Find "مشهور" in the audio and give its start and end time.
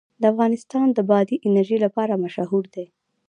2.23-2.63